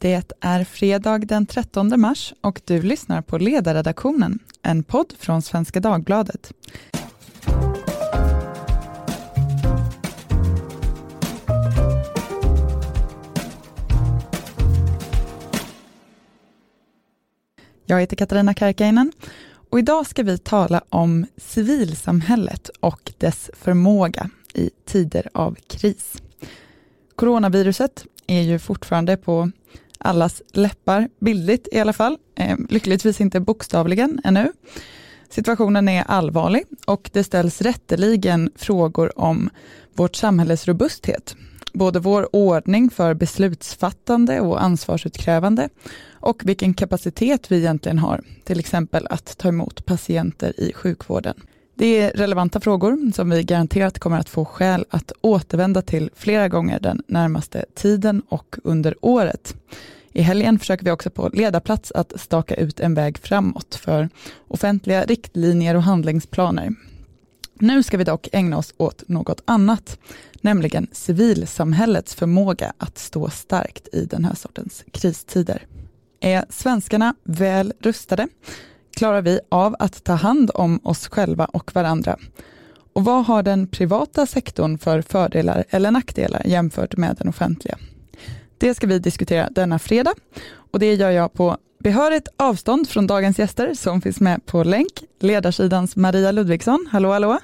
[0.00, 5.80] Det är fredag den 13 mars och du lyssnar på Ledarredaktionen, en podd från Svenska
[5.80, 6.52] Dagbladet.
[17.86, 19.12] Jag heter Katarina Karkainen
[19.70, 26.22] och idag ska vi tala om civilsamhället och dess förmåga i tider av kris.
[27.14, 29.50] Coronaviruset är ju fortfarande på
[29.98, 32.18] allas läppar, bildligt i alla fall.
[32.34, 34.52] Eh, lyckligtvis inte bokstavligen ännu.
[35.30, 39.50] Situationen är allvarlig och det ställs rätteligen frågor om
[39.94, 41.36] vårt samhälles robusthet.
[41.72, 45.68] Både vår ordning för beslutsfattande och ansvarsutkrävande
[46.10, 51.40] och vilken kapacitet vi egentligen har, till exempel att ta emot patienter i sjukvården.
[51.78, 56.48] Det är relevanta frågor som vi garanterat kommer att få skäl att återvända till flera
[56.48, 59.54] gånger den närmaste tiden och under året.
[60.12, 64.08] I helgen försöker vi också på ledarplats att staka ut en väg framåt för
[64.48, 66.74] offentliga riktlinjer och handlingsplaner.
[67.54, 69.98] Nu ska vi dock ägna oss åt något annat,
[70.40, 75.66] nämligen civilsamhällets förmåga att stå starkt i den här sortens kristider.
[76.20, 78.28] Är svenskarna väl rustade?
[78.98, 82.16] Klarar vi av att ta hand om oss själva och varandra?
[82.92, 87.78] Och vad har den privata sektorn för fördelar eller nackdelar jämfört med den offentliga?
[88.58, 90.14] Det ska vi diskutera denna fredag
[90.72, 94.92] och det gör jag på behörigt avstånd från dagens gäster som finns med på länk.
[95.20, 97.38] Ledarsidans Maria Ludvigsson, hallå hallå!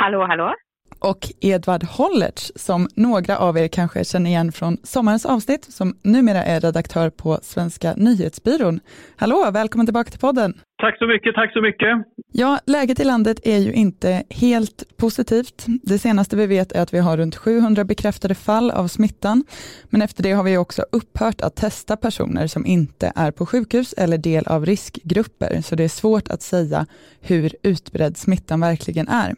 [0.00, 0.54] Hallå hallå!
[1.00, 6.44] och Edvard Hollertz som några av er kanske känner igen från sommarens avsnitt som numera
[6.44, 8.80] är redaktör på Svenska nyhetsbyrån.
[9.16, 10.60] Hallå, välkommen tillbaka till podden.
[10.80, 11.88] Tack så mycket, tack så mycket.
[12.32, 15.66] Ja, läget i landet är ju inte helt positivt.
[15.82, 19.44] Det senaste vi vet är att vi har runt 700 bekräftade fall av smittan,
[19.84, 23.92] men efter det har vi också upphört att testa personer som inte är på sjukhus
[23.92, 26.86] eller del av riskgrupper, så det är svårt att säga
[27.20, 29.34] hur utbredd smittan verkligen är.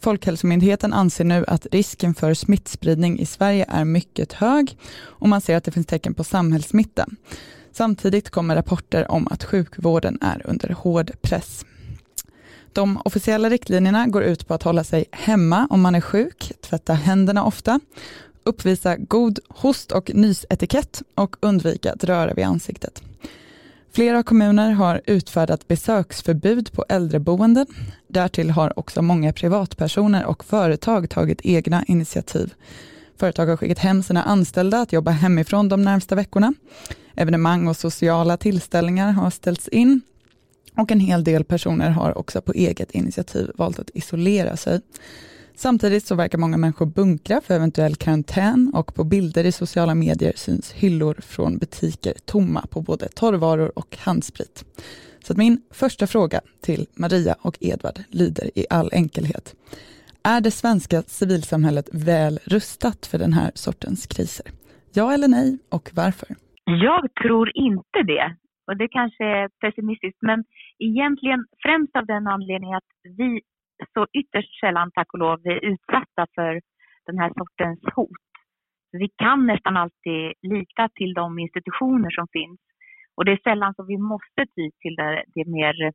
[0.00, 5.56] Folkhälsomyndigheten anser nu att risken för smittspridning i Sverige är mycket hög och man ser
[5.56, 7.06] att det finns tecken på samhällssmitta.
[7.76, 11.64] Samtidigt kommer rapporter om att sjukvården är under hård press.
[12.72, 16.92] De officiella riktlinjerna går ut på att hålla sig hemma om man är sjuk, tvätta
[16.92, 17.80] händerna ofta,
[18.42, 23.02] uppvisa god host och nysetikett och undvika att röra vid ansiktet.
[23.92, 27.66] Flera kommuner har utfärdat besöksförbud på äldreboenden.
[28.08, 32.54] Därtill har också många privatpersoner och företag tagit egna initiativ.
[33.18, 36.54] Företag har skickat hem sina anställda att jobba hemifrån de närmsta veckorna.
[37.14, 40.00] Evenemang och sociala tillställningar har ställts in
[40.76, 44.80] och en hel del personer har också på eget initiativ valt att isolera sig.
[45.56, 50.32] Samtidigt så verkar många människor bunkra för eventuell karantän och på bilder i sociala medier
[50.36, 54.64] syns hyllor från butiker tomma på både torrvaror och handsprit.
[55.26, 59.54] Så min första fråga till Maria och Edvard lyder i all enkelhet.
[60.34, 64.46] Är det svenska civilsamhället väl rustat för den här sortens kriser?
[64.98, 66.28] Ja eller nej och varför?
[66.88, 68.26] Jag tror inte det.
[68.66, 70.44] Och det kanske är pessimistiskt, men
[70.88, 73.40] egentligen främst av den anledningen att vi
[73.94, 76.52] så ytterst sällan, tack och lov, är utsatta för
[77.06, 78.26] den här sortens hot.
[78.92, 80.22] Vi kan nästan alltid
[80.54, 82.60] lita till de institutioner som finns.
[83.16, 85.92] Och det är sällan som vi måste ty till det, det mer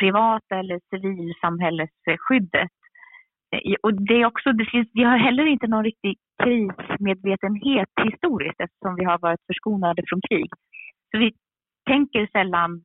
[0.00, 2.79] privata eller civilsamhällesskyddet.
[3.82, 8.94] Och det är också, det finns, vi har heller inte någon riktig krismedvetenhet historiskt eftersom
[8.96, 10.50] vi har varit förskonade från krig.
[11.10, 11.32] Så vi
[11.86, 12.82] tänker sällan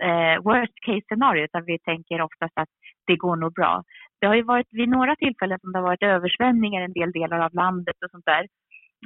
[0.00, 2.68] eh, worst case scenario utan vi tänker oftast att
[3.06, 3.82] det går nog bra.
[4.20, 7.12] Det har ju varit vid några tillfällen som det har varit översvämningar i en del
[7.12, 8.46] delar av landet och sånt där.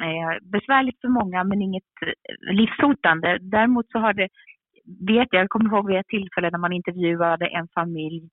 [0.02, 3.38] Eh, besvärligt för många men inget eh, livshotande.
[3.40, 4.28] Däremot så har det,
[5.06, 8.28] vet jag, jag kommer ihåg vid ett tillfälle när man intervjuade en familj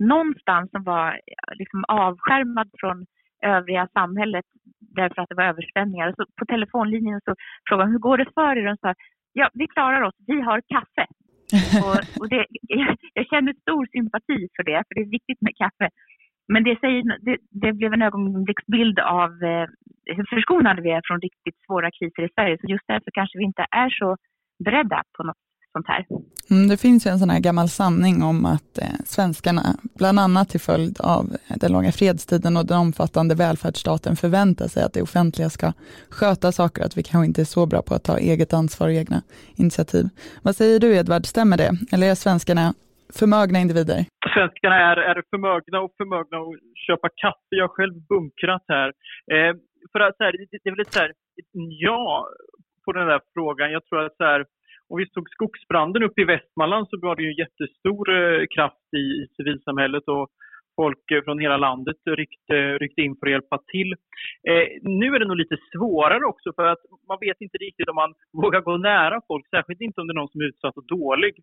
[0.00, 1.20] någonstans som var
[1.52, 3.06] liksom avskärmad från
[3.42, 4.44] övriga samhället
[4.80, 6.14] därför att det var översvämningar.
[6.16, 7.34] Så på telefonlinjen så
[7.68, 8.66] frågade de hur går det för er?
[8.66, 8.94] Och de sa
[9.32, 11.06] ja, vi klarar oss, vi har kaffe.
[11.86, 12.46] Och, och det,
[13.14, 15.88] jag känner stor sympati för det, för det är viktigt med kaffe.
[16.52, 19.66] Men det, säger, det, det blev en ögonblicksbild av eh,
[20.16, 22.58] hur förskonade vi är från riktigt svåra kriser i Sverige.
[22.60, 24.16] Så just därför kanske vi inte är så
[24.64, 25.42] beredda på något
[25.72, 26.06] sånt här.
[26.50, 29.62] Mm, det finns ju en sån här gammal sanning om att eh, svenskarna,
[29.98, 31.24] bland annat till följd av
[31.62, 35.72] den långa fredstiden och den omfattande välfärdsstaten förväntar sig att det offentliga ska
[36.10, 38.94] sköta saker, att vi kanske inte är så bra på att ta eget ansvar och
[38.94, 39.22] egna
[39.56, 40.04] initiativ.
[40.42, 41.70] Vad säger du Edvard, stämmer det?
[41.92, 42.74] Eller är svenskarna
[43.18, 44.00] förmögna individer?
[44.34, 46.54] Svenskarna är, är förmögna och förmögna att
[46.86, 47.52] köpa kaffe.
[47.60, 48.88] Jag har själv bunkrat här.
[49.34, 49.52] Eh,
[49.92, 51.12] för att, så här, det, det är väl så här,
[51.86, 52.28] ja,
[52.84, 53.72] på den där frågan.
[53.76, 54.44] Jag tror att så här,
[54.90, 59.04] om vi såg skogsbranden uppe i Västmanland så var det ju jättestor eh, kraft i,
[59.22, 60.28] i civilsamhället och
[60.76, 63.92] folk eh, från hela landet ryckte, ryckte in för att hjälpa till.
[64.48, 67.94] Eh, nu är det nog lite svårare också för att man vet inte riktigt om
[67.94, 70.86] man vågar gå nära folk, särskilt inte om det är någon som är utsatt och
[70.86, 71.34] dålig.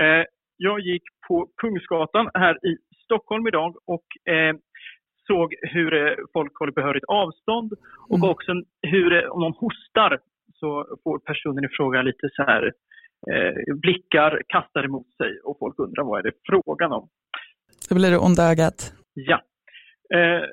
[0.00, 0.24] Eh,
[0.56, 4.54] jag gick på Kungsgatan här i Stockholm idag och eh,
[5.26, 7.72] såg hur eh, folk håller behörigt avstånd
[8.08, 8.30] och mm.
[8.30, 8.52] också
[8.82, 10.18] hur om någon hostar
[10.60, 10.70] så
[11.02, 12.62] får personen i fråga lite så här
[13.30, 17.08] eh, blickar kastade mot sig och folk undrar vad är det frågan om.
[17.88, 18.78] Så blir det onda ögat.
[19.14, 19.38] Ja.
[20.16, 20.44] Eh,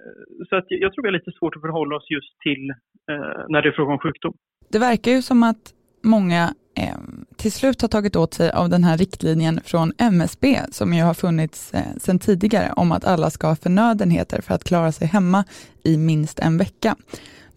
[0.49, 2.69] så att jag tror det är lite svårt att förhålla oss just till
[3.11, 4.33] eh, när det är fråga om sjukdom.
[4.71, 5.63] Det verkar ju som att
[6.03, 6.43] många
[6.81, 6.99] eh,
[7.47, 11.13] till slut har tagit åt sig av den här riktlinjen från MSB som ju har
[11.13, 15.43] funnits eh, sedan tidigare om att alla ska ha förnödenheter för att klara sig hemma
[15.83, 16.95] i minst en vecka.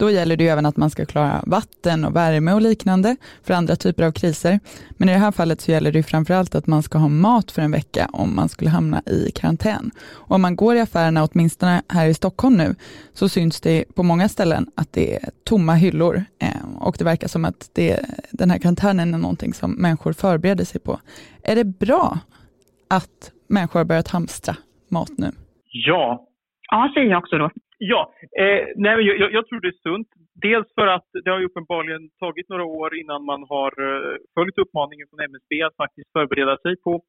[0.00, 3.76] Då gäller det även att man ska klara vatten och värme och liknande för andra
[3.76, 4.60] typer av kriser.
[4.90, 7.62] Men i det här fallet så gäller det framförallt att man ska ha mat för
[7.62, 9.90] en vecka om man skulle hamna i karantän.
[10.08, 12.74] Och om man går i affärerna, åtminstone här i Stockholm nu,
[13.14, 16.48] så syns det på många ställen att det är tomma hyllor eh,
[16.78, 18.00] och det verkar som att det,
[18.30, 20.94] den här karantänen är någonting som människor förbereder sig på.
[21.50, 22.06] Är det bra
[22.98, 24.54] att människor har börjat hamstra
[24.96, 25.30] mat nu?
[25.88, 26.26] Ja.
[26.70, 27.50] Ja, säger jag också då.
[27.78, 30.08] Ja, eh, nej, jag, jag, tror det är sunt.
[30.34, 34.58] Dels för att det har ju uppenbarligen tagit några år innan man har eh, följt
[34.58, 37.02] uppmaningen från MSB att faktiskt förbereda sig på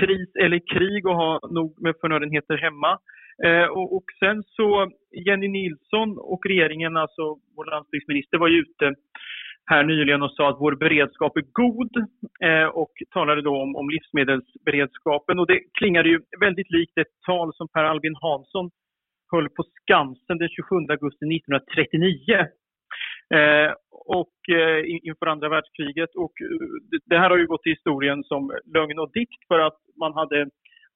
[0.00, 2.92] kris eller krig och ha nog med förnödenheter hemma.
[3.46, 4.90] Eh, och, och, sen så
[5.26, 7.24] Jenny Nilsson och regeringen, alltså
[7.56, 8.86] vår landsbygdsminister, var ju ute
[9.70, 11.92] här nyligen och sa att vår beredskap är god
[12.48, 15.38] eh, och talade då om, om livsmedelsberedskapen.
[15.38, 18.70] Och det klingade ju väldigt likt ett tal som Per Albin Hansson
[19.32, 22.46] höll på Skansen den 27 augusti 1939.
[23.38, 26.10] Eh, och eh, inför andra världskriget.
[26.14, 26.56] Och eh,
[27.10, 28.42] det här har ju gått till historien som
[28.74, 30.48] lögn och dikt för att man hade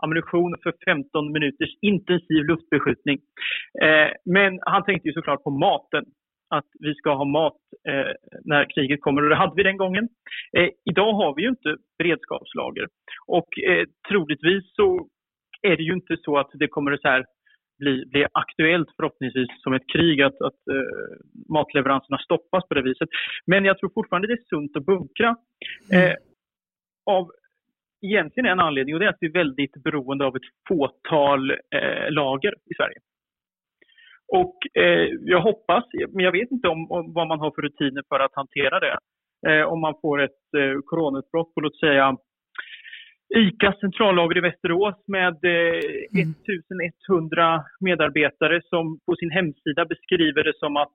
[0.03, 3.19] ammunition för 15 minuters intensiv luftbeskjutning.
[3.83, 6.05] Eh, men han tänkte ju såklart på maten.
[6.59, 8.13] Att vi ska ha mat eh,
[8.45, 10.09] när kriget kommer och det hade vi den gången.
[10.57, 12.87] Eh, idag har vi ju inte beredskapslager
[13.27, 13.49] och
[14.09, 15.09] troligtvis så
[15.63, 17.25] är det ju inte så att det kommer så här
[17.79, 21.17] bli, bli aktuellt förhoppningsvis som ett krig att, att uh,
[21.49, 23.09] matleveranserna stoppas på det viset.
[23.47, 25.37] Men jag tror fortfarande det är sunt att bunkra.
[25.93, 26.11] Mm.
[26.11, 26.17] Eh,
[27.07, 27.31] av
[28.07, 32.11] egentligen en anledning och det är att vi är väldigt beroende av ett fåtal eh,
[32.11, 32.99] lager i Sverige.
[34.33, 38.03] Och eh, jag hoppas, men jag vet inte om, om, vad man har för rutiner
[38.09, 38.99] för att hantera det.
[39.49, 42.17] Eh, om man får ett eh, coronautbrott på låt säga
[43.37, 45.81] ICAs centrallager i Västerås med eh,
[46.13, 47.63] 1100 mm.
[47.81, 50.93] medarbetare som på sin hemsida beskriver det som att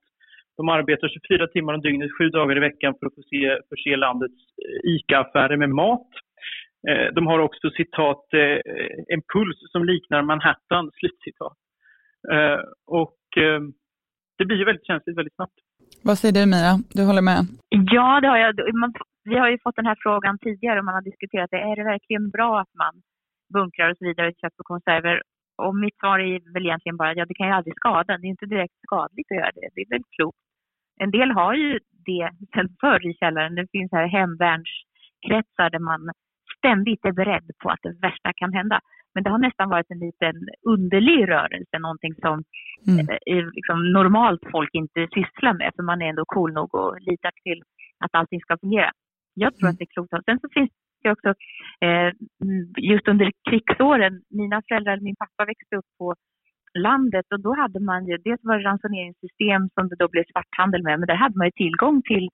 [0.58, 4.42] de arbetar 24 timmar om dygnet, sju dagar i veckan för att förse, förse landets
[4.66, 6.10] eh, ICA-affärer med mat.
[6.90, 8.60] Eh, de har också citat eh,
[9.14, 11.58] en puls som liknar Manhattan, slutcitat.
[12.31, 13.19] Eh, och
[14.38, 15.60] det blir ju väldigt känsligt väldigt snabbt.
[16.04, 16.74] Vad säger du Mira?
[16.98, 17.42] Du håller med?
[17.70, 18.76] Ja, det har jag.
[18.76, 18.94] Man
[19.30, 21.58] vi har ju fått den här frågan tidigare och man har diskuterat det.
[21.58, 22.94] Är det verkligen bra att man
[23.54, 25.22] bunkrar och så vidare kött och konserver?
[25.58, 28.18] Och mitt svar är väl egentligen bara ja, det kan ju aldrig skada.
[28.18, 29.70] Det är inte direkt skadligt att göra det.
[29.76, 30.38] Det är väl klokt.
[31.04, 33.56] En del har ju det sen förr i källaren.
[33.56, 36.02] Det finns här hemvärnskretsar där man
[36.57, 38.80] ständigt är beredd på att det värsta kan hända.
[39.19, 40.35] Men det har nästan varit en liten
[40.73, 42.44] underlig rörelse, någonting som
[42.88, 43.06] mm.
[43.31, 47.31] eh, liksom normalt folk inte sysslar med, för man är ändå cool nog och litar
[47.44, 47.59] till
[48.04, 48.92] att allting ska fungera.
[49.33, 49.71] Jag tror mm.
[49.71, 50.09] att det är klokt.
[50.26, 50.71] Sen så finns
[51.04, 51.30] det också,
[51.85, 52.09] eh,
[52.92, 56.16] just under krigsåren, mina föräldrar, min pappa växte upp på
[56.88, 60.83] landet och då hade man ju, dels var det ransoneringssystem som det då blev svarthandel
[60.83, 62.26] med, men där hade man ju tillgång till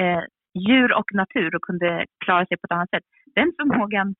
[0.00, 0.22] eh,
[0.66, 1.90] djur och natur och kunde
[2.24, 3.06] klara sig på ett annat sätt.
[3.38, 4.14] Den förmågan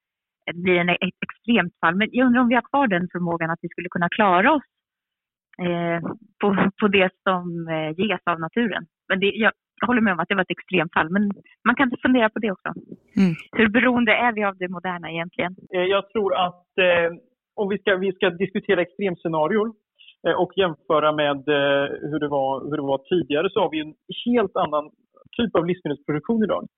[0.55, 3.59] blir en, ett extremt fall, men jag undrar om vi har kvar den förmågan att
[3.63, 4.69] vi skulle kunna klara oss
[5.59, 6.01] eh,
[6.41, 8.87] på, på det som eh, ges av naturen.
[9.09, 11.31] Men det, jag, jag håller med om att det var ett extremfall, men
[11.65, 12.69] man kan fundera på det också.
[13.17, 13.35] Mm.
[13.53, 15.57] Hur beroende är vi av det moderna egentligen?
[15.75, 17.11] Eh, jag tror att eh,
[17.55, 19.73] om vi ska, vi ska diskutera extremscenarior
[20.27, 23.81] eh, och jämföra med eh, hur, det var, hur det var tidigare så har vi
[23.81, 23.95] en
[24.27, 24.85] helt annan
[25.37, 26.69] typ av livsmedelsproduktion idag.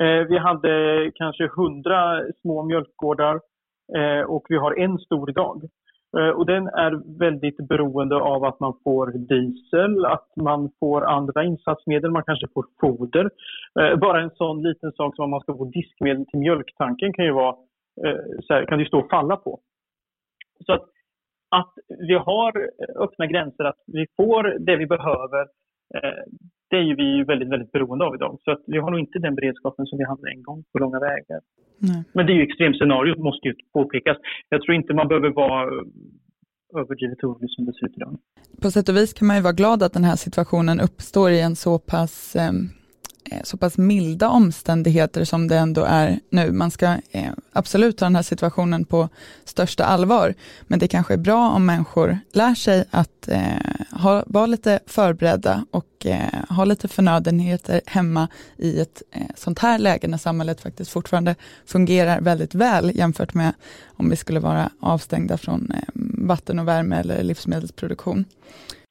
[0.00, 3.40] Eh, vi hade kanske hundra små mjölkgårdar
[3.96, 5.68] eh, och vi har en stor idag.
[6.18, 11.44] Eh, och den är väldigt beroende av att man får diesel, att man får andra
[11.44, 13.30] insatsmedel, man kanske får foder.
[13.96, 17.32] Bara en sån liten sak som om man ska få diskmedel till mjölktanken kan ju
[17.32, 17.56] vara,
[18.42, 19.60] så här, kan det stå och falla på.
[20.66, 20.84] Så att,
[21.50, 25.46] att vi har öppna gränser, att vi får det vi behöver
[26.70, 28.38] det är ju vi väldigt, väldigt beroende av idag.
[28.44, 31.00] Så att vi har nog inte den beredskapen som vi hade en gång på långa
[31.00, 31.40] vägar.
[31.78, 32.02] Nej.
[32.14, 34.16] Men det är ju extremscenariot, måste ju påpekas.
[34.48, 35.60] Jag tror inte man behöver vara
[36.78, 38.18] överdrivet orolig som det ser ut idag.
[38.62, 41.40] På sätt och vis kan man ju vara glad att den här situationen uppstår i
[41.40, 42.79] en så pass eh, Eh,
[43.30, 46.52] Eh, så pass milda omständigheter som det ändå är nu.
[46.52, 49.08] Man ska eh, absolut ta den här situationen på
[49.44, 50.34] största allvar,
[50.68, 55.64] men det kanske är bra om människor lär sig att eh, ha, vara lite förberedda
[55.70, 60.92] och eh, ha lite förnödenheter hemma i ett eh, sånt här läge när samhället faktiskt
[60.92, 61.34] fortfarande
[61.66, 63.52] fungerar väldigt väl jämfört med
[63.96, 65.82] om vi skulle vara avstängda från eh,
[66.28, 68.24] vatten och värme eller livsmedelsproduktion.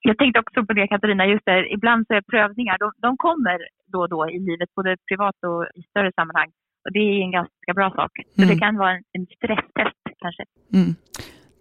[0.01, 3.78] Jag tänkte också på det Katarina, just det, ibland så är prövningar, de, de kommer
[3.91, 6.49] då och då i livet, både privat och i större sammanhang.
[6.85, 8.11] Och det är en ganska bra sak.
[8.35, 8.49] Så mm.
[8.49, 10.43] det kan vara en, en stresstest kanske.
[10.73, 10.95] Mm.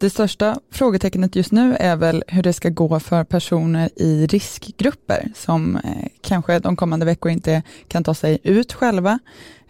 [0.00, 5.28] Det största frågetecknet just nu är väl hur det ska gå för personer i riskgrupper
[5.34, 9.18] som eh, kanske de kommande veckor inte kan ta sig ut själva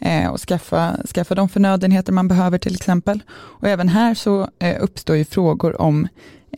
[0.01, 3.23] eh, och skaffa, skaffa de förnödenheter man behöver till exempel.
[3.31, 6.09] Och även här så eh, uppstår ju frågor om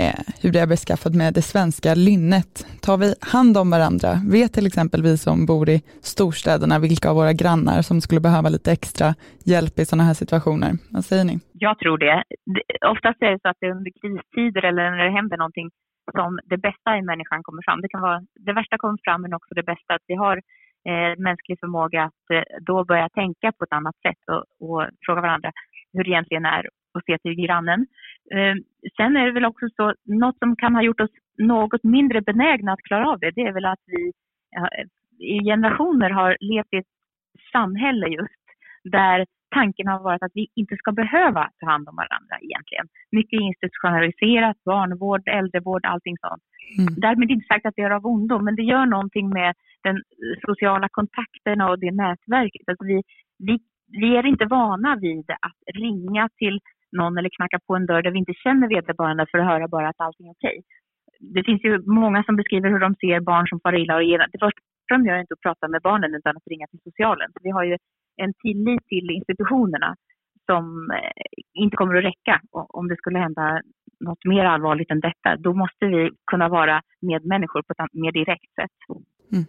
[0.00, 2.52] Eh, hur det är beskaffat med det svenska lynnet.
[2.87, 4.11] Tar vi hand om varandra?
[4.37, 5.78] Vet till exempel vi som bor i
[6.12, 9.09] storstäderna vilka av våra grannar som skulle behöva lite extra
[9.52, 10.71] hjälp i sådana här situationer?
[10.95, 11.37] Vad säger ni?
[11.66, 12.16] Jag tror det.
[12.95, 15.69] Oftast är det så att det är under kristider eller när det händer någonting
[16.19, 17.80] som det bästa i människan kommer fram.
[17.85, 19.90] Det kan vara det värsta kommer fram men också det bästa.
[19.95, 20.37] Att vi har
[20.90, 25.21] eh, mänsklig förmåga att eh, då börja tänka på ett annat sätt och, och fråga
[25.26, 25.50] varandra
[25.92, 26.64] hur det egentligen är
[26.95, 27.80] och se till grannen.
[28.35, 28.55] Eh,
[28.97, 32.73] sen är det väl också så, något som kan ha gjort oss något mindre benägna
[32.73, 34.13] att klara av det, det är väl att vi
[35.19, 36.95] i generationer har levt i ett
[37.53, 38.45] samhälle just
[38.85, 42.87] där tanken har varit att vi inte ska behöva ta hand om varandra egentligen.
[43.13, 46.43] Mycket institutionaliserat, barnvård, äldrevård, allting sånt.
[46.79, 46.95] Mm.
[47.05, 50.03] Därmed inte sagt att det är av ondo, men det gör någonting med den
[50.47, 52.69] sociala kontakterna och det nätverket.
[52.69, 53.03] Alltså vi,
[53.39, 53.59] vi,
[54.01, 56.61] vi är inte vana vid att ringa till
[56.92, 59.88] någon eller knacka på en dörr där vi inte känner vederbörande för att höra bara
[59.88, 60.62] att allting är okej.
[61.35, 64.38] Det finns ju många som beskriver hur de ser barn som far illa och det
[64.40, 67.28] första de gör är inte att prata med barnen utan att ringa till socialen.
[67.32, 67.76] Så vi har ju
[68.16, 69.97] en tillit till institutionerna
[70.47, 73.61] som eh, inte kommer att räcka om det skulle hända
[74.00, 75.37] något mer allvarligt än detta.
[75.37, 78.78] Då måste vi kunna vara medmänniskor på ett mer direkt sätt.
[79.32, 79.44] Mm.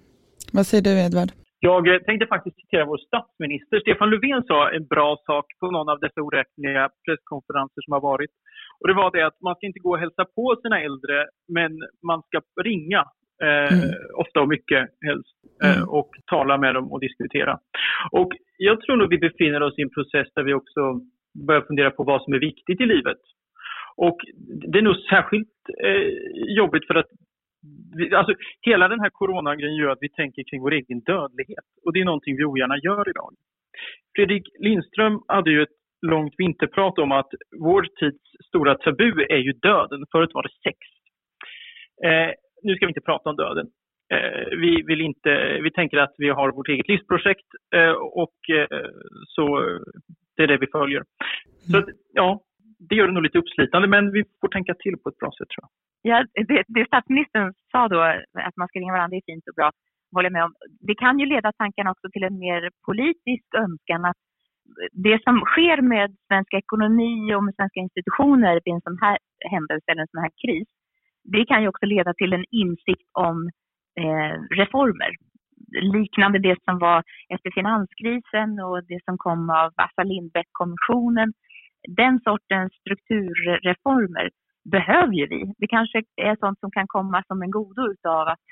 [0.53, 1.31] Vad säger du Edvard?
[1.63, 3.79] Jag eh, tänkte faktiskt citera vår statsminister.
[3.79, 8.33] Stefan Löfven sa en bra sak på någon av dessa oräkneliga presskonferenser som har varit.
[8.79, 11.17] Och det var det att man ska inte gå och hälsa på sina äldre,
[11.57, 11.71] men
[12.09, 13.01] man ska ringa.
[13.43, 13.89] Eh, mm.
[14.23, 15.35] Ofta och mycket helst.
[15.63, 15.89] Eh, mm.
[15.89, 17.59] Och tala med dem och diskutera.
[18.11, 20.81] Och jag tror nog vi befinner oss i en process där vi också
[21.47, 23.21] börjar fundera på vad som är viktigt i livet.
[23.95, 24.17] Och
[24.71, 26.07] det är nog särskilt eh,
[26.59, 27.11] jobbigt för att
[28.15, 31.65] alltså, hela den här coronagrejen gör att vi tänker kring vår egen dödlighet.
[31.85, 33.33] Och det är någonting vi ogärna gör idag.
[34.15, 39.51] Fredrik Lindström hade ju ett långt vinterprat om att vår tids stora tabu är ju
[39.51, 40.05] döden.
[40.11, 40.77] Förut var det sex.
[42.05, 42.31] Eh,
[42.63, 43.67] nu ska vi inte prata om döden.
[44.13, 48.89] Eh, vi, vill inte, vi tänker att vi har vårt eget livsprojekt eh, och eh,
[49.27, 49.59] så
[50.37, 51.03] det är det vi följer.
[51.71, 51.89] Så mm.
[52.13, 52.41] ja,
[52.89, 55.49] det gör det nog lite uppslitande men vi får tänka till på ett bra sätt
[55.49, 55.69] tror jag.
[56.09, 56.17] Ja,
[56.49, 58.01] det, det statsministern sa då,
[58.47, 59.71] att man ska ringa varandra, är fint och bra,
[60.13, 60.53] håller jag med om.
[60.87, 64.19] Det kan ju leda tankarna också till en mer politisk önskan att
[64.91, 69.17] det som sker med svensk ekonomi och med svenska institutioner vid en sån här
[69.53, 70.67] händelse eller en sån här kris,
[71.23, 73.49] det kan ju också leda till en insikt om
[74.01, 75.11] eh, reformer.
[75.97, 81.33] Liknande det som var efter finanskrisen och det som kom av Assar Lindbeck-kommissionen.
[81.87, 84.29] Den sortens strukturreformer
[84.71, 85.53] behöver ju vi.
[85.57, 88.45] Det kanske är sånt som kan komma som en godo utav att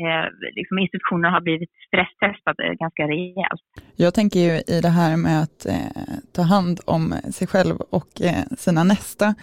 [0.00, 0.26] eh,
[0.56, 3.62] liksom institutionerna har blivit stresstestade ganska rejält.
[3.96, 8.20] Jag tänker ju i det här med att eh, ta hand om sig själv och
[8.20, 9.34] eh, sina nästa,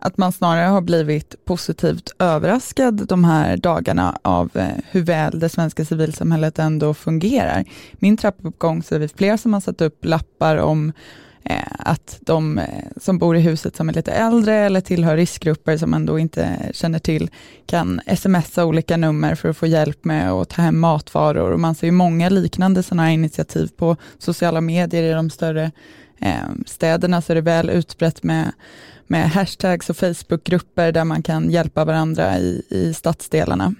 [0.00, 5.48] att man snarare har blivit positivt överraskad de här dagarna av eh, hur väl det
[5.48, 7.64] svenska civilsamhället ändå fungerar.
[7.92, 10.92] Min trappuppgång så är vi flera som har satt upp lappar om
[11.50, 15.76] Eh, att de eh, som bor i huset som är lite äldre eller tillhör riskgrupper
[15.76, 17.30] som man då inte känner till
[17.66, 21.50] kan smsa olika nummer för att få hjälp med att ta hem matvaror.
[21.50, 25.70] Och man ser ju många liknande sådana här initiativ på sociala medier i de större
[26.20, 28.52] eh, städerna så är det väl utbrett med,
[29.06, 33.74] med hashtags och Facebookgrupper där man kan hjälpa varandra i, i stadsdelarna.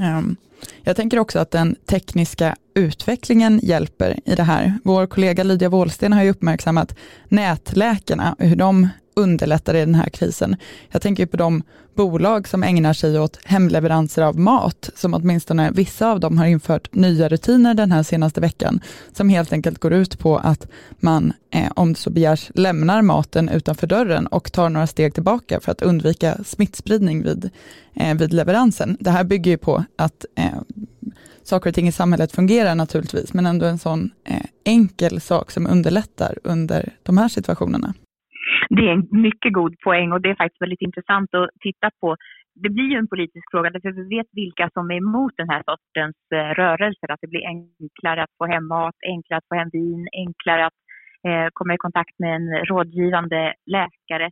[0.00, 0.36] Ehm,
[0.82, 4.78] jag tänker också att den tekniska utvecklingen hjälper i det här.
[4.84, 6.94] Vår kollega Lydia Wåhlsten har ju uppmärksammat
[7.28, 10.56] nätläkarna och hur de underlättar i den här krisen.
[10.90, 11.62] Jag tänker på de
[11.94, 16.94] bolag som ägnar sig åt hemleveranser av mat, som åtminstone vissa av dem har infört
[16.94, 18.80] nya rutiner den här senaste veckan,
[19.12, 20.66] som helt enkelt går ut på att
[21.00, 25.60] man, eh, om det så begärs, lämnar maten utanför dörren och tar några steg tillbaka
[25.60, 27.50] för att undvika smittspridning vid,
[27.94, 28.96] eh, vid leveransen.
[29.00, 30.60] Det här bygger ju på att eh,
[31.48, 35.66] saker och ting i samhället fungerar naturligtvis, men ändå en sån eh, enkel sak som
[35.66, 37.94] underlättar under de här situationerna.
[38.68, 42.16] Det är en mycket god poäng och det är faktiskt väldigt intressant att titta på.
[42.62, 45.62] Det blir ju en politisk fråga, för vi vet vilka som är emot den här
[45.70, 47.12] sortens eh, rörelser.
[47.12, 50.78] Att det blir enklare att få hem mat, enklare att få hem vin, enklare att
[51.28, 54.30] eh, komma i kontakt med en rådgivande läkare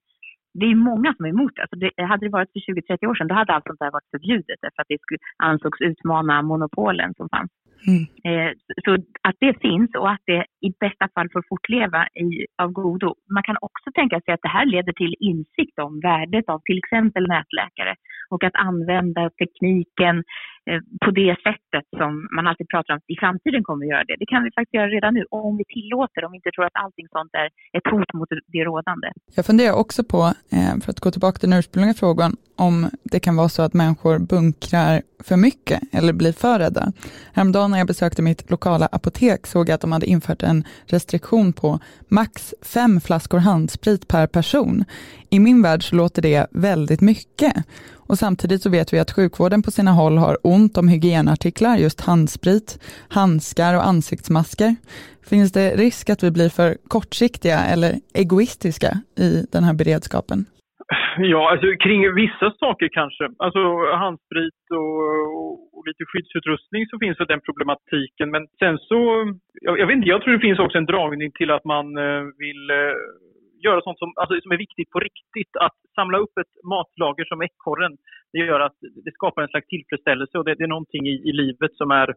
[0.61, 1.63] det är många som är emot det.
[1.63, 2.05] Alltså det.
[2.05, 4.83] Hade det varit för 20-30 år sedan då hade allt sånt där varit förbjudet för
[4.83, 7.51] att det skulle, ansågs utmana monopolen som fanns.
[7.87, 8.03] Mm.
[8.29, 8.53] Eh,
[8.85, 8.95] så
[9.29, 13.15] att det finns och att det i bästa fall får fortleva i, av godo.
[13.35, 16.79] Man kan också tänka sig att det här leder till insikt om värdet av till
[16.79, 17.95] exempel nätläkare
[18.31, 20.25] och att använda tekniken eh,
[20.71, 24.17] Eh, på det sättet som man alltid pratar om i framtiden kommer att göra det.
[24.23, 26.79] Det kan vi faktiskt göra redan nu om vi tillåter, om vi inte tror att
[26.85, 29.09] allting sånt är ett hot mot det rådande.
[29.37, 30.21] Jag funderar också på,
[30.57, 33.75] eh, för att gå tillbaka till den ursprungliga frågan, om det kan vara så att
[33.75, 36.93] människor bunkrar för mycket eller blir för rädda.
[37.35, 41.53] Häromdagen när jag besökte mitt lokala apotek såg jag att de hade infört en restriktion
[41.53, 44.85] på max fem flaskor handsprit per person.
[45.37, 47.55] I min värld så låter det väldigt mycket.
[48.09, 52.01] Och samtidigt så vet vi att sjukvården på sina håll har ont om hygienartiklar, just
[52.09, 52.69] handsprit,
[53.19, 54.71] handskar och ansiktsmasker.
[55.31, 57.91] Finns det risk att vi blir för kortsiktiga eller
[58.23, 58.91] egoistiska
[59.27, 60.39] i den här beredskapen?
[61.19, 63.25] Ja, alltså kring vissa saker kanske.
[63.45, 63.63] Alltså
[64.05, 68.31] handsprit och, och, lite skyddsutrustning så finns det den problematiken.
[68.35, 69.01] Men sen så,
[69.67, 72.23] jag, jag, vet inte, jag tror det finns också en dragning till att man eh,
[72.45, 72.95] vill eh,
[73.65, 75.53] göra sånt som, alltså, som är viktigt på riktigt.
[75.67, 77.97] Att samla upp ett matlager som ekorren,
[78.33, 81.33] det gör att det skapar en slags tillfredsställelse och det, det är någonting i, i
[81.33, 82.15] livet som är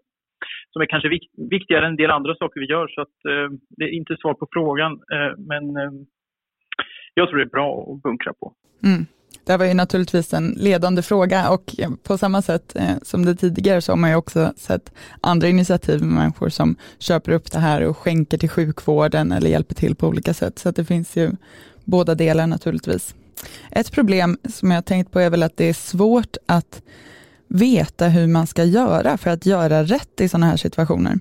[0.72, 2.88] som är kanske vik, viktigare än en del andra saker vi gör.
[2.88, 4.92] Så att, eh, det är inte svar på frågan.
[4.92, 5.92] Eh, men eh,
[7.14, 8.54] jag tror det är bra att bunkra på.
[8.86, 9.06] Mm.
[9.50, 13.82] Det var ju naturligtvis en ledande fråga och på samma sätt eh, som det tidigare
[13.82, 17.82] så har man ju också sett andra initiativ med människor som köper upp det här
[17.82, 20.60] och skänker till sjukvården eller hjälper till på olika sätt.
[20.60, 21.32] Så att det finns ju
[21.84, 23.16] båda delar naturligtvis.
[23.72, 26.82] Ett problem som jag tänkt på är väl att det är svårt att
[27.48, 31.20] veta hur man ska göra för att göra rätt i sådana här situationer.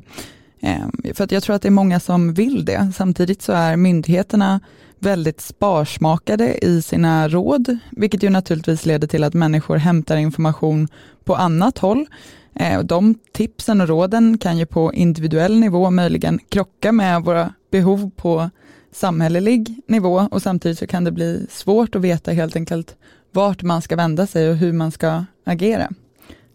[0.60, 2.92] Ehm, för att jag tror att det är många som vill det.
[2.96, 4.60] Samtidigt så är myndigheterna
[5.00, 10.88] väldigt sparsmakade i sina råd, vilket ju naturligtvis leder till att människor hämtar information
[11.24, 12.06] på annat håll.
[12.54, 18.11] Eh, de tipsen och råden kan ju på individuell nivå möjligen krocka med våra behov
[18.16, 18.50] på
[18.90, 22.96] samhällelig nivå och samtidigt så kan det bli svårt att veta helt enkelt
[23.32, 25.88] vart man ska vända sig och hur man ska agera.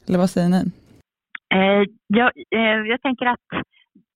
[0.08, 0.72] Eller vad säger ni?
[1.56, 3.40] Eh, jag, eh, jag tänker att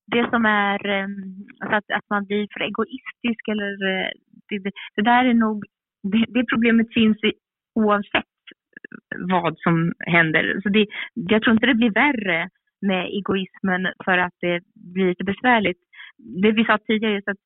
[0.08, 1.12] det som är ehm,
[1.60, 4.10] alltså att, att man blir för egoistisk eller eh,
[4.50, 5.66] det, det där är nog,
[6.04, 7.32] det, det problemet finns i,
[7.76, 10.60] oavsett eh, vad som händer.
[10.64, 12.50] Så det, jag tror inte det blir värre
[12.82, 14.62] med egoismen för att det
[14.94, 15.82] blir lite besvärligt.
[16.18, 17.46] Det vi sa tidigare är att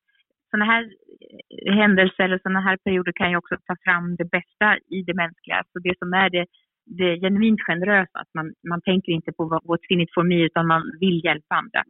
[0.50, 4.78] sådana här eh, händelser eller sådana här perioder kan ju också ta fram det bästa
[4.96, 5.62] i det mänskliga.
[5.72, 6.46] Så det som är det
[6.86, 8.18] det genuint generösa.
[8.22, 11.54] Att man, man tänker inte på what's in it for me utan man vill hjälpa
[11.54, 11.82] andra.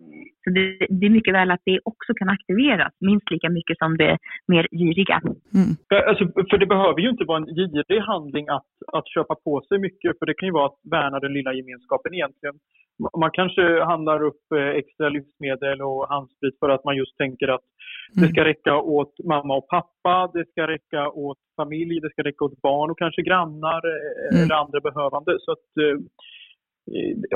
[0.45, 3.97] Så det, det, är mycket väl att det också kan aktiveras minst lika mycket som
[3.97, 5.21] det mer giriga.
[5.55, 5.71] Mm.
[6.09, 9.79] Alltså, för det behöver ju inte vara en girig handling att, att köpa på sig
[9.79, 12.55] mycket för det kan ju vara att värna den lilla gemenskapen egentligen.
[13.21, 17.67] Man kanske handlar upp eh, extra livsmedel och handsprit för att man just tänker att
[18.15, 18.45] det ska mm.
[18.45, 22.91] räcka åt mamma och pappa, det ska räcka åt familj, det ska räcka åt barn
[22.91, 24.45] och kanske grannar eh, mm.
[24.45, 25.39] eller andra behövande.
[25.41, 25.97] Så att, eh,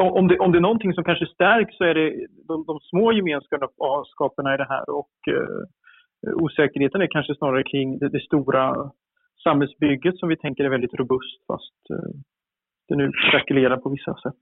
[0.03, 3.13] om, det, om det är någonting som kanske stärks så är det de, de små
[3.13, 5.63] gemenskaperna i det här och eh,
[6.35, 8.91] osäkerheten är kanske snarare kring det, det, stora
[9.43, 12.11] samhällsbygget som vi tänker är väldigt robust fast eh,
[12.89, 14.41] det nu krackelerar på vissa sätt.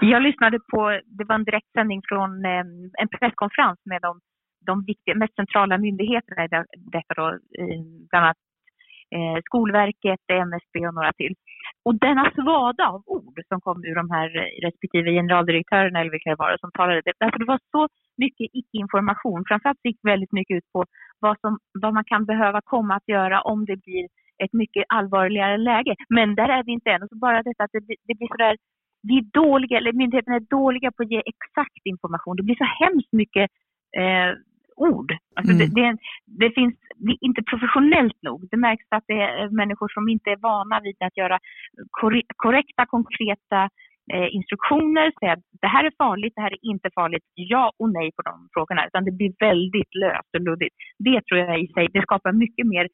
[0.00, 2.64] Jag lyssnade på, det var en direktsändning från eh,
[3.02, 4.20] en presskonferens med de
[4.66, 6.48] de viktiga, mest centrala myndigheterna i
[6.96, 7.38] detta då,
[8.10, 8.36] bland annat
[9.14, 11.34] eh, Skolverket, MSB och några till.
[11.84, 14.28] Och denna svada av ord som kom ur de här
[14.66, 19.44] respektive generaldirektörerna eller vilka det var som talade, alltså det var så mycket icke-information.
[19.48, 20.84] Framförallt gick väldigt mycket ut på
[21.20, 24.08] vad, som, vad man kan behöva komma att göra om det blir
[24.44, 25.94] ett mycket allvarligare läge.
[26.08, 27.02] Men där är vi inte än.
[27.02, 28.56] Och så bara detta att det, det blir sådär,
[29.02, 32.36] vi är dåliga, eller myndigheterna är dåliga på att ge exakt information.
[32.36, 33.50] Det blir så hemskt mycket
[33.96, 34.30] eh,
[34.76, 35.10] ord.
[35.36, 35.58] Alltså mm.
[35.60, 35.96] det, det,
[36.42, 38.48] det, finns det är inte professionellt nog.
[38.50, 41.38] Det märks att det är människor som inte är vana vid att göra
[42.36, 43.60] korrekta, konkreta
[44.12, 47.92] eh, instruktioner, säga att det här är farligt, det här är inte farligt, ja och
[47.92, 48.86] nej på de frågorna.
[48.86, 50.74] Utan det blir väldigt löst och luddigt.
[50.98, 52.88] Det tror jag i sig, det skapar mycket mer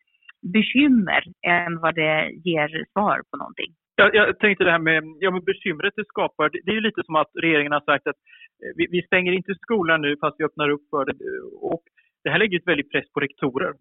[0.52, 3.72] bekymmer än vad det ger svar på någonting.
[3.96, 6.50] Jag, jag tänkte det här med, ja, men bekymret det skapar.
[6.50, 8.16] Det, det är ju lite som att regeringen har sagt att
[8.62, 11.14] eh, vi, vi, stänger inte skolan nu fast vi öppnar upp för det.
[11.60, 11.82] Och
[12.24, 13.72] det här lägger ett väldigt press på rektorer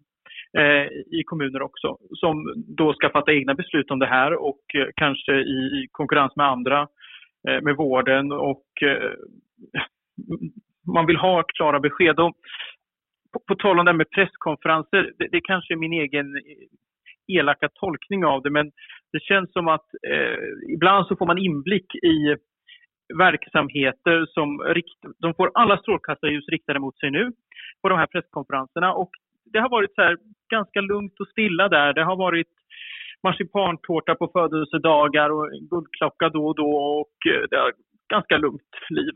[0.58, 0.86] eh,
[1.18, 5.32] i kommuner också som då ska fatta egna beslut om det här och eh, kanske
[5.32, 6.88] i konkurrens med andra,
[7.48, 9.10] eh, med vården och eh,
[10.94, 12.20] man vill ha klara besked.
[12.20, 12.36] Och
[13.32, 17.38] på, på tal om det här med presskonferenser, det, det kanske är min egen eh,
[17.38, 18.72] elaka tolkning av det men
[19.12, 22.36] det känns som att eh, ibland så får man inblick i
[23.18, 27.32] verksamheter som rikt, de får alla strålkastarljus riktade mot sig nu
[27.82, 29.10] på de här presskonferenserna och
[29.52, 30.16] det har varit så här
[30.50, 31.92] ganska lugnt och stilla där.
[31.92, 32.52] Det har varit
[33.22, 37.72] marsipantårta på födelsedagar och guldklocka då och då och eh, det har
[38.08, 39.14] ganska lugnt liv.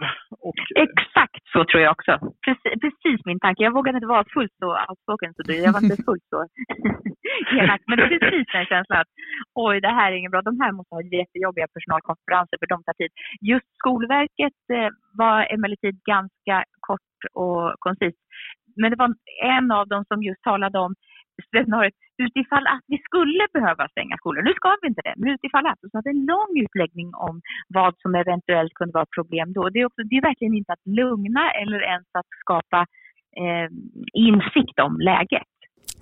[0.49, 2.13] Och, eh, Exakt så tror jag också.
[2.47, 3.63] Precis, precis, min tanke.
[3.63, 6.39] Jag vågade inte vara fullt så outspoken så jag var inte fullt så
[7.59, 7.81] elak.
[7.87, 9.13] Men det är precis den känslan att
[9.55, 10.43] oj, det här är inget bra.
[10.43, 13.13] De här måste ha jättejobbiga personalkonferenser för de tar tid.
[13.51, 14.91] Just Skolverket eh,
[15.23, 18.21] var emellertid ganska kort och koncist.
[18.77, 19.15] Men det var
[19.57, 20.95] en av dem som just talade om
[21.49, 21.95] scenariot
[22.27, 24.43] utifall att vi skulle behöva stänga skolor.
[24.43, 25.83] Nu ska vi inte det, men utifall att.
[25.85, 27.35] Och så hade en lång utläggning om
[27.79, 29.63] vad som eventuellt kunde vara problem då.
[29.69, 32.81] Det är, också, det är verkligen inte att lugna eller ens att skapa
[33.43, 33.69] eh,
[34.29, 35.53] insikt om läget.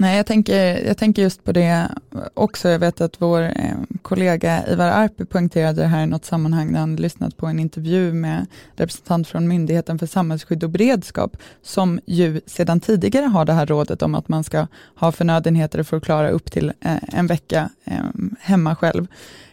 [0.00, 1.88] Nej, jag tänker, jag tänker just på det
[2.34, 2.68] också.
[2.68, 6.80] Jag vet att vår eh, kollega Ivar Arpi poängterade det här i något sammanhang när
[6.80, 12.40] han lyssnat på en intervju med representant från Myndigheten för samhällsskydd och beredskap, som ju
[12.46, 16.30] sedan tidigare har det här rådet om att man ska ha förnödenheter för att klara
[16.30, 18.04] upp till eh, en vecka eh,
[18.40, 19.06] hemma själv.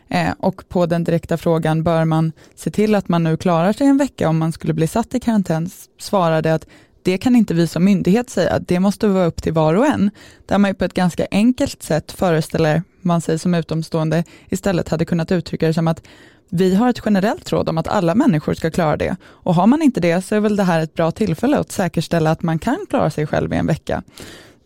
[0.07, 3.87] Eh, och på den direkta frågan, bör man se till att man nu klarar sig
[3.87, 6.67] en vecka om man skulle bli satt i karantän, svarade att
[7.05, 10.11] det kan inte vi som myndighet säga, det måste vara upp till var och en.
[10.45, 15.05] Där man ju på ett ganska enkelt sätt föreställer man sig som utomstående istället hade
[15.05, 16.07] kunnat uttrycka det som att
[16.51, 19.15] vi har ett generellt råd om att alla människor ska klara det.
[19.23, 22.31] Och har man inte det så är väl det här ett bra tillfälle att säkerställa
[22.31, 24.03] att man kan klara sig själv i en vecka.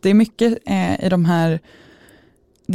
[0.01, 1.59] Det är mycket eh, i de här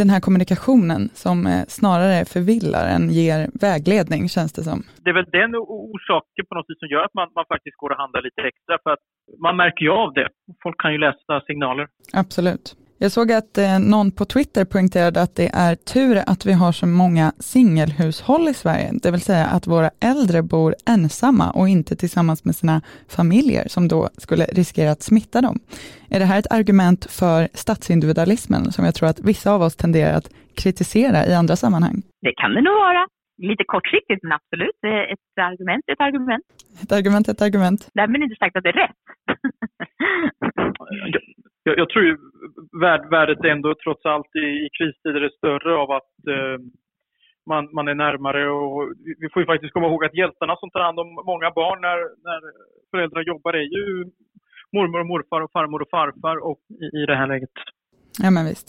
[0.00, 4.82] den här kommunikationen som eh, snarare förvillar än ger vägledning känns det som.
[5.04, 7.90] Det är väl den orsaken på något sätt som gör att man, man faktiskt går
[7.90, 9.04] och handlar lite extra för att
[9.38, 10.28] man märker ju av det.
[10.62, 11.86] Folk kan ju läsa signaler.
[12.12, 12.76] Absolut.
[12.98, 16.72] Jag såg att eh, någon på Twitter poängterade att det är tur att vi har
[16.72, 21.96] så många singelhushåll i Sverige, det vill säga att våra äldre bor ensamma och inte
[21.96, 25.58] tillsammans med sina familjer som då skulle riskera att smitta dem.
[26.10, 30.14] Är det här ett argument för statsindividualismen som jag tror att vissa av oss tenderar
[30.14, 32.02] att kritisera i andra sammanhang?
[32.22, 33.06] Det kan det nog vara.
[33.36, 34.78] Lite kortsiktigt, men absolut.
[35.14, 36.44] Ett argument ett argument.
[36.82, 37.80] Ett argument ett argument.
[37.94, 39.02] Därmed inte sagt att det är rätt.
[41.62, 42.16] jag, jag tror ju
[43.10, 46.58] värdet ändå trots allt i, i kristider är större av att eh,
[47.50, 50.80] man, man är närmare och vi får ju faktiskt komma ihåg att hjältarna som tar
[50.80, 52.40] hand om många barn när, när
[52.90, 53.86] föräldrar jobbar är ju
[54.72, 57.54] mormor och morfar och farmor och farfar och i, i det här läget.
[58.22, 58.68] Ja men visst.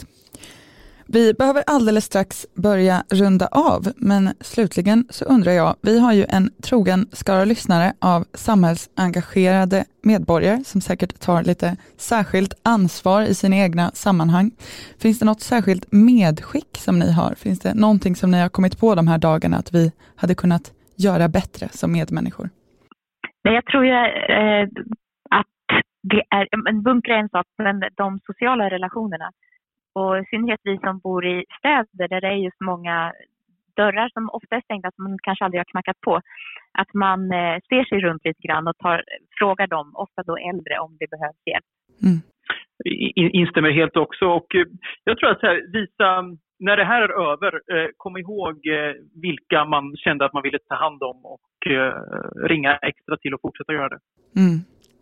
[1.07, 6.25] Vi behöver alldeles strax börja runda av, men slutligen så undrar jag, vi har ju
[6.29, 13.55] en trogen skara lyssnare av samhällsengagerade medborgare som säkert tar lite särskilt ansvar i sina
[13.55, 14.51] egna sammanhang.
[15.01, 17.35] Finns det något särskilt medskick som ni har?
[17.35, 20.71] Finns det någonting som ni har kommit på de här dagarna att vi hade kunnat
[20.97, 22.49] göra bättre som medmänniskor?
[23.43, 24.67] Nej, Jag tror jag, eh,
[25.29, 25.55] att
[26.03, 29.31] det är, en bunkra är en sak, men de sociala relationerna
[29.95, 33.13] och i synnerhet vi som bor i städer där det är just många
[33.75, 36.15] dörrar som ofta är stängda som man kanske aldrig har knackat på.
[36.81, 39.03] Att man eh, ser sig runt lite grann och tar,
[39.39, 41.69] frågar dem, ofta då äldre, om det behövs hjälp.
[42.05, 42.19] Mm.
[43.41, 44.65] Instämmer helt också och eh,
[45.03, 46.07] jag tror att här, visa,
[46.59, 48.55] när det här är över, eh, kom ihåg
[49.21, 51.41] vilka man kände att man ville ta hand om och
[52.51, 53.99] ringa extra till och fortsätta göra det.
[54.41, 54.57] Mm.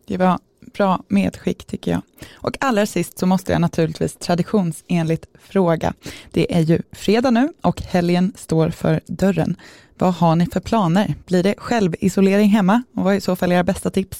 [0.08, 0.38] Det var
[0.78, 2.02] bra medskick tycker jag.
[2.46, 5.88] Och allra sist så måste jag naturligtvis traditionsenligt fråga.
[6.34, 9.52] Det är ju fredag nu och helgen står för dörren.
[10.00, 11.06] Vad har ni för planer?
[11.28, 12.76] Blir det självisolering hemma?
[12.96, 14.18] Och vad är i så fall era bästa tips?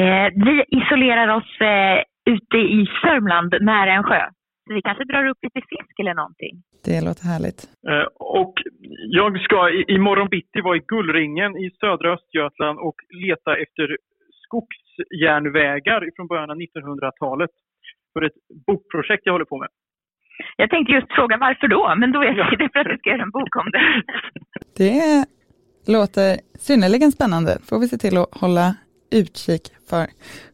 [0.00, 1.98] Eh, vi isolerar oss eh,
[2.34, 4.22] ute i Sörmland nära en sjö.
[4.64, 6.54] Så vi kanske drar upp lite fisk eller någonting.
[6.86, 7.60] Det låter härligt.
[7.90, 8.06] Eh,
[8.40, 8.54] och
[9.18, 13.96] jag ska i, imorgon bitti vara i Gullringen i södra Östergötland och leta efter
[14.44, 17.50] skogs skogsjärnvägar från början av 1900-talet
[18.12, 19.68] för ett bokprojekt jag håller på med.
[20.56, 23.10] Jag tänkte just fråga varför då, men då vet jag det för att du ska
[23.10, 24.02] göra en bok om det.
[24.76, 25.24] Det
[25.92, 27.58] låter synnerligen spännande.
[27.68, 28.74] Får vi se till att hålla
[29.10, 30.06] utkik för.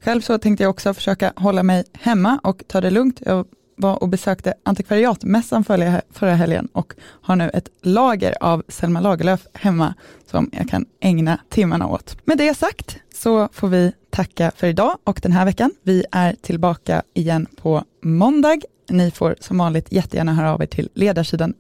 [0.05, 3.23] Själv så tänkte jag också försöka hålla mig hemma och ta det lugnt.
[3.27, 5.65] Jag var och besökte antikvariatmässan
[6.11, 9.95] förra helgen och har nu ett lager av Selma Lagerlöf hemma
[10.27, 12.27] som jag kan ägna timmarna åt.
[12.27, 15.71] Med det sagt så får vi tacka för idag och den här veckan.
[15.83, 18.59] Vi är tillbaka igen på måndag.
[18.91, 21.55] Ni får som vanligt jättegärna höra av er till ledarsidan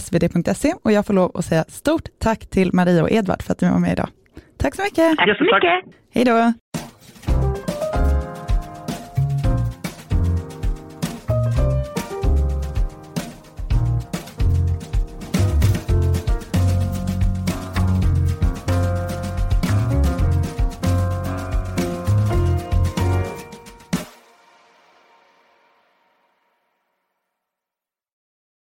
[0.00, 3.60] svd.se och jag får lov att säga stort tack till Maria och Edvard för att
[3.60, 4.08] ni var med idag.
[4.56, 5.16] Tack så mycket!
[5.16, 5.96] Tack så mycket!
[6.10, 6.52] Hej då!